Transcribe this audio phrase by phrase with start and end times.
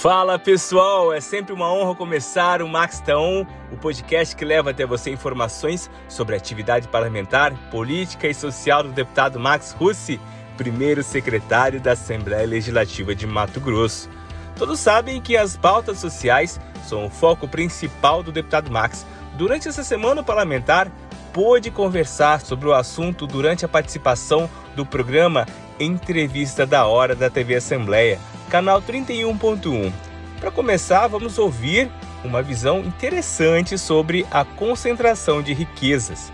[0.00, 4.84] Fala pessoal, é sempre uma honra começar o Max Taon, o podcast que leva até
[4.84, 10.20] você informações sobre a atividade parlamentar, política e social do deputado Max Russi,
[10.54, 14.10] primeiro secretário da Assembleia Legislativa de Mato Grosso.
[14.54, 19.06] Todos sabem que as pautas sociais são o foco principal do deputado Max.
[19.38, 20.92] Durante essa semana parlamentar,
[21.32, 25.46] pôde conversar sobre o assunto durante a participação do programa
[25.80, 29.92] Entrevista da Hora da TV Assembleia canal 31.1.
[30.40, 31.90] Para começar, vamos ouvir
[32.24, 36.32] uma visão interessante sobre a concentração de riquezas.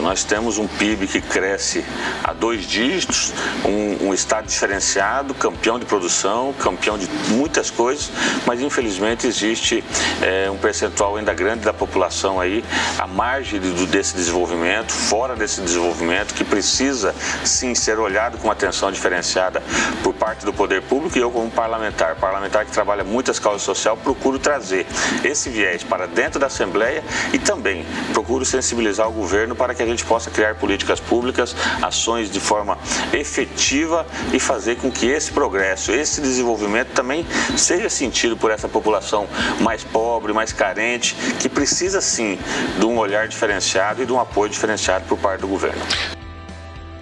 [0.00, 1.84] Nós temos um PIB que cresce
[2.24, 3.32] a dois dígitos,
[3.64, 8.10] um, um, estado diferenciado, campeão de produção, campeão de muitas coisas,
[8.46, 9.84] mas infelizmente existe
[10.20, 12.64] é, um percentual ainda grande da população aí
[12.98, 17.14] à margem de, desse desenvolvimento, fora desse desenvolvimento, que precisa
[17.44, 19.62] sim ser olhado com atenção diferenciada
[20.02, 23.98] por parte do poder público e eu como parlamentar, parlamentar que trabalha muitas causas sociais,
[24.02, 24.86] procuro trazer
[25.22, 29.90] esse viés para dentro da Assembleia e também procuro sensibilizar o governo para que que
[29.90, 32.78] a gente possa criar políticas públicas, ações de forma
[33.12, 39.28] efetiva e fazer com que esse progresso, esse desenvolvimento também seja sentido por essa população
[39.60, 42.38] mais pobre, mais carente, que precisa sim
[42.78, 45.82] de um olhar diferenciado e de um apoio diferenciado por parte do governo.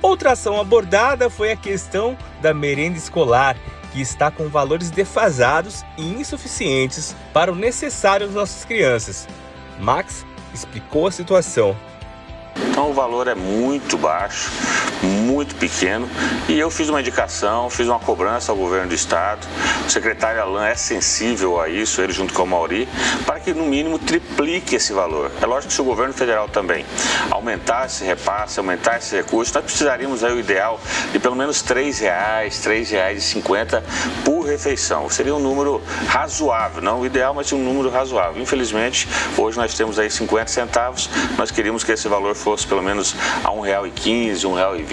[0.03, 3.57] Outra ação abordada foi a questão da merenda escolar,
[3.93, 9.29] que está com valores defasados e insuficientes para o necessário às nossas crianças.
[9.79, 11.77] Max explicou a situação.
[12.81, 14.51] Então o valor é muito baixo,
[15.03, 16.09] muito pequeno.
[16.49, 19.47] E eu fiz uma indicação, fiz uma cobrança ao governo do estado.
[19.87, 22.89] O secretário Alain é sensível a isso, ele junto com o Mauri,
[23.27, 25.31] para que no mínimo triplique esse valor.
[25.41, 26.85] É lógico que se o governo federal também
[27.31, 30.81] aumentar esse repasse, aumentar esse recurso, nós precisaríamos aí o ideal
[31.13, 33.85] de pelo menos R$ reais, R$ reais e cinquenta
[34.25, 35.09] por refeição.
[35.09, 38.41] Seria um número razoável, não o ideal, mas um número razoável.
[38.41, 41.09] Infelizmente, hoje nós temos aí 50 centavos,
[41.39, 43.15] nós queríamos que esse valor fosse pelo menos
[43.45, 44.90] a R$ 1,15, R$ 1,20.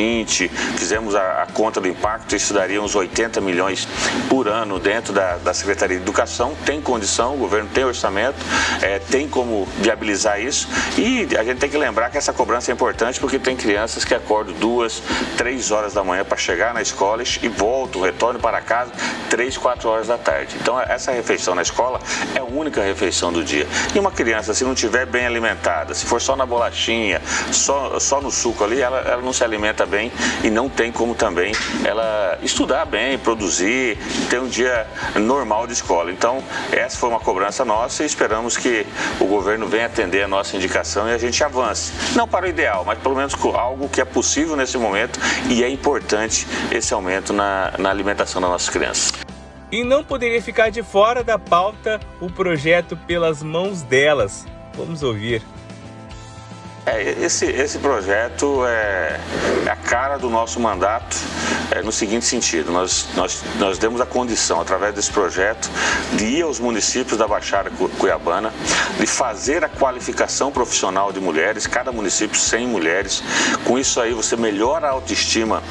[0.78, 3.88] Fizemos a, a, conta do impacto, isso daria uns 80 milhões
[4.30, 6.56] por ano dentro da, da Secretaria de Educação.
[6.66, 8.38] Tem condição, o governo tem orçamento,
[8.82, 10.68] é, tem como viabilizar isso.
[10.98, 14.14] E a gente tem que lembrar que essa cobrança é importante porque tem crianças que
[14.14, 15.02] acordam duas,
[15.38, 18.92] três horas da manhã para chegar na escola e voltam, retornam para casa
[19.30, 20.56] três, quatro horas da tarde.
[20.62, 22.00] Então essa refeição na escola
[22.36, 23.68] é a única refeição do dia.
[23.96, 27.22] E uma criança, se não estiver bem alimentada, se for só na bolachinha,
[27.52, 30.12] só, só no suco ali, ela, ela não se alimenta bem
[30.44, 31.52] e não tem como também
[31.84, 33.98] ela estudar bem, produzir,
[34.30, 36.12] ter um dia normal de escola.
[36.12, 38.86] Então, essa foi uma cobrança nossa e esperamos que
[39.20, 41.92] o governo venha atender a nossa indicação e a gente avance.
[42.16, 45.70] Não para o ideal, mas pelo menos algo que é possível nesse momento e é
[45.70, 49.12] importante esse aumento na, na alimentação das nossas crianças.
[49.72, 54.46] E não poderia ficar de fora da pauta o projeto Pelas Mãos Delas.
[54.76, 55.42] Vamos ouvir.
[56.88, 59.20] É, esse, esse projeto é,
[59.66, 61.18] é, a cara do nosso mandato
[61.70, 65.70] é, no seguinte sentido: nós, nós, nós demos a condição, através desse projeto,
[66.14, 68.54] de ir aos municípios da Baixada Cuiabana,
[68.98, 73.22] de fazer a qualificação profissional de mulheres, cada município 100 mulheres.
[73.66, 75.62] Com isso aí, você melhora a autoestima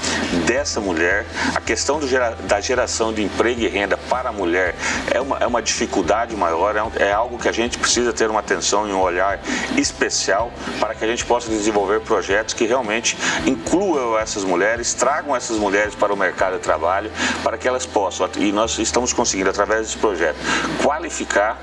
[0.47, 1.25] dessa mulher.
[1.55, 4.75] A questão gera, da geração de emprego e renda para a mulher
[5.11, 8.31] é uma, é uma dificuldade maior, é, um, é algo que a gente precisa ter
[8.31, 9.41] uma atenção e um olhar
[9.77, 13.17] especial para que a gente possa desenvolver projetos que realmente
[13.47, 17.11] incluam essas mulheres, tragam essas mulheres para o mercado de trabalho,
[17.43, 20.37] para que elas possam, e nós estamos conseguindo, através desse projeto,
[20.83, 21.59] qualificar,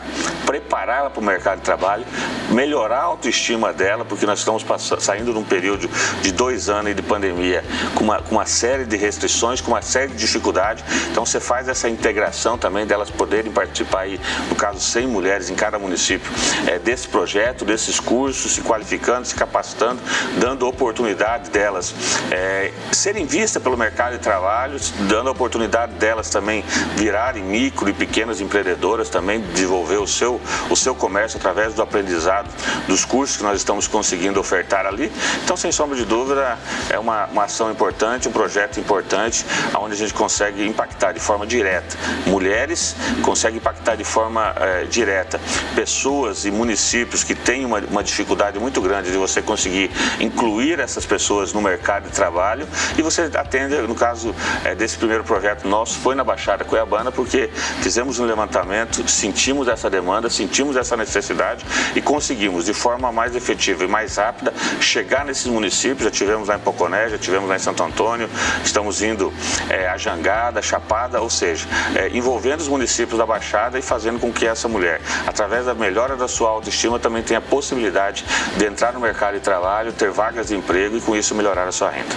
[0.46, 2.06] prepará-la para o mercado de trabalho,
[2.50, 4.66] melhorar a autoestima dela, porque nós estamos
[5.00, 5.90] saindo de um período
[6.22, 7.64] de dois anos de pandemia
[7.96, 10.84] com uma, com uma série de restrições, com uma série de dificuldades.
[11.10, 15.56] Então você faz essa integração também delas poderem participar aí, no caso 100 mulheres em
[15.56, 16.32] cada município,
[16.68, 20.02] é, desse projeto, desses cursos, se qualificando, se capacitando,
[20.40, 21.94] dando oportunidade delas
[22.32, 26.64] é, serem vistas pelo mercado de trabalho, dando oportunidade delas também
[26.96, 32.50] virarem micro e pequenas empreendedoras, também desenvolver o seu, o seu comércio através do aprendizado
[32.88, 35.12] dos cursos que nós estamos conseguindo ofertar ali.
[35.44, 36.58] Então, sem sombra de dúvida,
[36.90, 39.46] é uma, uma ação importante, um projeto importante,
[39.76, 45.40] onde a gente consegue impactar de forma direta mulheres, consegue impactar de forma é, direta
[45.76, 51.06] pessoas e municípios que têm uma, uma dificuldade muito grande de você conseguir incluir essas
[51.06, 52.68] pessoas no mercado de trabalho
[52.98, 57.50] e você atende, no caso é, desse primeiro projeto nosso foi na Baixada Cuiabana, porque
[57.82, 61.66] fizemos um levantamento, sentimos essa demanda, sentimos essa necessidade
[61.96, 66.04] e conseguimos, de forma mais efetiva e mais rápida, chegar nesses municípios.
[66.04, 68.30] Já tivemos lá em Poconé, já tivemos lá em Santo Antônio,
[68.64, 69.34] estamos indo
[69.70, 74.32] é, a Jangada, Chapada, ou seja, é, envolvendo os municípios da Baixada e fazendo com
[74.32, 78.24] que essa mulher, através da melhora da sua autoestima, também tenha a possibilidade
[78.56, 81.72] de entrar no mercado de trabalho, ter vagas de emprego e com isso melhorar a
[81.72, 82.16] sua renda.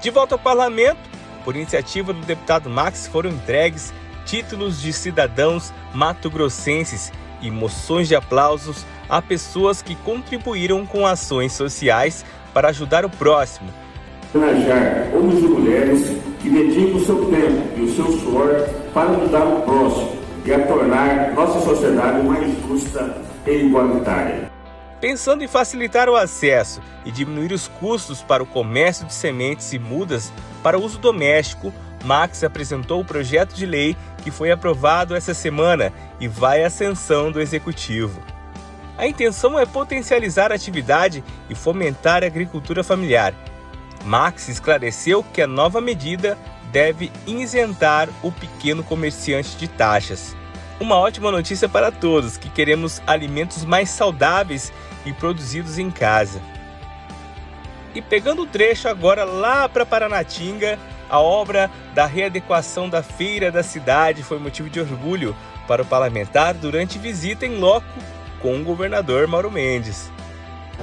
[0.00, 1.00] De volta ao parlamento,
[1.44, 3.92] por iniciativa do deputado Max, foram entregues
[4.26, 7.10] títulos de cidadãos mato-grossenses
[7.40, 13.72] e moções de aplausos a pessoas que contribuíram com ações sociais para ajudar o próximo.
[14.32, 19.44] Homenagear homens e mulheres que dedicam o seu tempo e o seu suor para ajudar
[19.46, 23.16] o próximo e a tornar nossa sociedade mais justa
[23.46, 24.50] e igualitária.
[25.00, 29.78] Pensando em facilitar o acesso e diminuir os custos para o comércio de sementes e
[29.78, 30.32] mudas
[30.62, 31.72] para uso doméstico,
[32.04, 37.30] Max apresentou o projeto de lei que foi aprovado essa semana e vai à ascensão
[37.32, 38.20] do executivo.
[38.98, 43.34] A intenção é potencializar a atividade e fomentar a agricultura familiar.
[44.04, 46.38] Max esclareceu que a nova medida
[46.72, 50.36] deve isentar o pequeno comerciante de taxas.
[50.78, 54.72] Uma ótima notícia para todos que queremos alimentos mais saudáveis
[55.04, 56.40] e produzidos em casa.
[57.94, 63.62] E pegando o trecho agora lá para Paranatinga, a obra da readequação da feira da
[63.62, 65.34] cidade foi motivo de orgulho
[65.66, 67.86] para o parlamentar durante visita em loco
[68.40, 70.10] com o governador Mauro Mendes.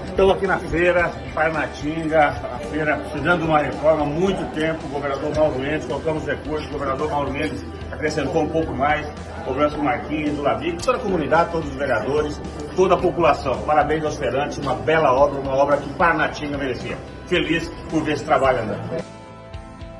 [0.05, 4.85] Estou aqui na feira, Parnatinga, a feira precisando de uma reforma há muito tempo.
[4.85, 9.07] O governador Mauro Mendes, colocamos recursos, o governador Mauro Mendes acrescentou um pouco mais,
[9.45, 12.41] cobrança do Marquinhos, do Lavic, toda a comunidade, todos os vereadores,
[12.75, 13.61] toda a população.
[13.63, 16.97] Parabéns aos feirantes, uma bela obra, uma obra que Parnatinga merecia.
[17.25, 19.03] Feliz por ver esse trabalho andando.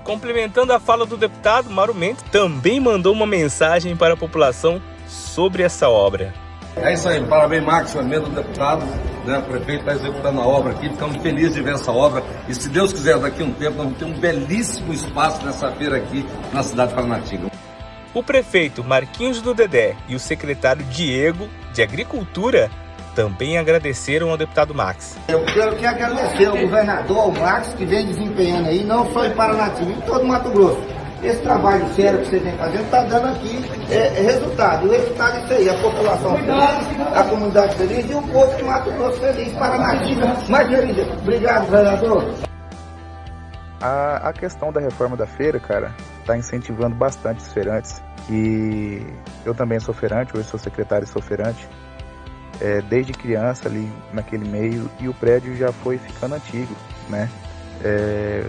[0.04, 5.64] Complementando a fala do deputado, Mauro Mendes também mandou uma mensagem para a população sobre
[5.64, 6.34] essa obra.
[6.78, 8.86] É isso aí, parabéns Marcos, emenda do deputado,
[9.28, 9.38] né?
[9.40, 12.70] o prefeito está executando a obra aqui, ficamos felizes de ver essa obra e se
[12.70, 16.26] Deus quiser daqui a um tempo nós vamos ter um belíssimo espaço nessa feira aqui
[16.54, 17.52] na cidade de Paranatinga.
[18.14, 22.72] O prefeito Marquinhos do Dedé e o secretário Diego de Agricultura
[23.14, 25.18] também agradeceram ao deputado Max.
[25.28, 29.32] Eu quero que agradecer ao governador, ao Max, que vem desempenhando aí, não só em
[29.32, 30.97] Paranatinga, em todo Mato Grosso.
[31.24, 34.88] Esse trabalho sério que você vem fazendo está dando aqui é, resultado.
[34.88, 38.64] O resultado é isso aí, a população feliz, a comunidade feliz e o povo de
[38.64, 41.08] Mato Grosso feliz, Paranatinga mais feliz.
[41.22, 42.34] Obrigado, governador.
[43.82, 48.02] A, a questão da reforma da feira, cara, está incentivando bastante os feirantes.
[48.30, 49.02] E
[49.46, 51.68] eu também sou feirante, hoje sou secretário e sou feirante
[52.62, 56.76] é, desde criança ali naquele meio e o prédio já foi ficando antigo,
[57.10, 57.30] né?
[57.84, 58.44] É,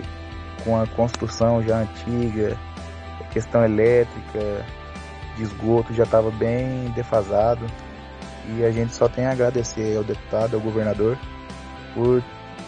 [0.69, 2.55] com a construção já antiga,
[3.33, 4.67] questão elétrica,
[5.35, 7.65] de esgoto já estava bem defasado
[8.51, 11.19] e a gente só tem a agradecer ao deputado, ao governador
[11.95, 12.23] por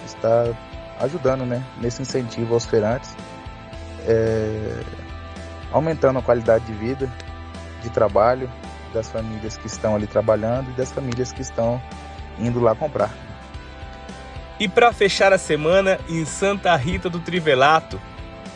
[0.07, 0.47] estar
[1.01, 3.15] ajudando, né, nesse incentivo aos feirantes,
[4.07, 4.83] é,
[5.71, 7.11] aumentando a qualidade de vida,
[7.83, 8.51] de trabalho
[8.95, 11.81] das famílias que estão ali trabalhando e das famílias que estão
[12.39, 13.11] indo lá comprar.
[14.61, 17.99] E para fechar a semana, em Santa Rita do Trivelato,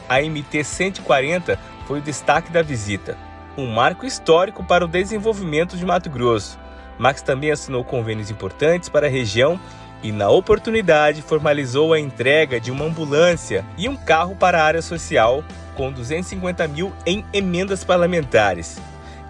[0.06, 3.16] a MT 140 foi o destaque da visita.
[3.56, 6.58] Um marco histórico para o desenvolvimento de Mato Grosso.
[6.98, 9.58] Max também assinou convênios importantes para a região
[10.02, 14.82] e, na oportunidade, formalizou a entrega de uma ambulância e um carro para a área
[14.82, 15.42] social,
[15.74, 18.78] com 250 mil em emendas parlamentares.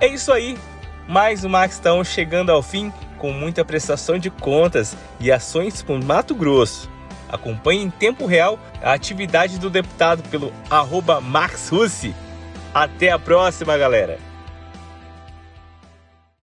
[0.01, 0.59] É isso aí,
[1.09, 6.35] mais o Maxtão chegando ao fim com muita prestação de contas e ações por Mato
[6.35, 6.91] Grosso.
[7.29, 12.15] Acompanhe em tempo real a atividade do deputado pelo arroba Max Russi.
[12.73, 14.34] Até a próxima, galera!